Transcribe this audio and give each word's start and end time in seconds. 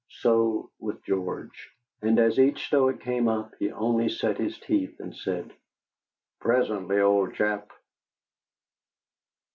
So 0.21 0.71
with 0.79 1.03
George. 1.03 1.69
And 2.01 2.17
as 2.17 2.39
each 2.39 2.65
Stoic 2.65 3.01
came 3.01 3.27
up, 3.27 3.53
he 3.59 3.71
only 3.71 4.09
set 4.09 4.39
his 4.39 4.57
teeth 4.57 4.99
and 4.99 5.15
said: 5.15 5.53
"Presently, 6.39 6.99
old 6.99 7.35
chap." 7.35 7.69